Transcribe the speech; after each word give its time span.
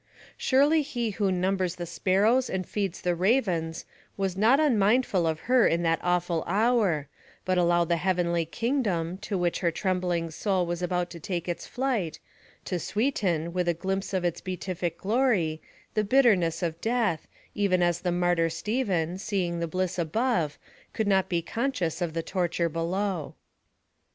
Surely 0.35 0.81
He 0.81 1.11
who 1.11 1.31
numbers 1.31 1.75
the 1.75 1.85
sparrows 1.85 2.49
and 2.49 2.67
feeds 2.67 3.01
the 3.01 3.13
ravens 3.13 3.85
was 4.17 4.35
not 4.35 4.59
unmindful 4.59 5.27
of 5.27 5.41
her 5.41 5.67
in 5.67 5.83
that 5.83 5.99
awful 6.01 6.43
hour, 6.47 7.07
but 7.45 7.59
allowed 7.59 7.89
the 7.89 7.97
heavenly 7.97 8.43
kingdom, 8.43 9.19
to 9.19 9.37
which 9.37 9.59
her 9.59 9.69
trembling 9.69 10.31
soul 10.31 10.65
was 10.65 10.81
about 10.81 11.11
to 11.11 11.19
take 11.19 11.47
its 11.47 11.67
flight, 11.67 12.17
to 12.65 12.79
sweeten, 12.79 13.53
with 13.53 13.67
a 13.67 13.75
glimpse 13.75 14.11
of 14.11 14.25
its 14.25 14.41
beatific 14.41 14.97
glory, 14.97 15.61
the 15.93 16.03
bitterness 16.03 16.63
of 16.63 16.81
death, 16.81 17.27
even 17.53 17.83
as 17.83 18.01
the 18.01 18.11
martyr 18.11 18.49
Stephen, 18.49 19.19
seeing 19.19 19.59
the 19.59 19.67
bliss 19.67 19.99
above, 19.99 20.57
could 20.93 21.05
not 21.07 21.29
be 21.29 21.43
conscious 21.43 22.01
of 22.01 22.13
the 22.15 22.23
torture 22.23 22.69
below. 22.69 23.35